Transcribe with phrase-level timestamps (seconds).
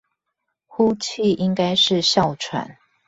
[0.65, 2.77] 呼氣應該是哮喘